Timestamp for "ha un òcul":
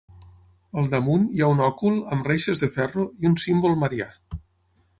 1.43-1.99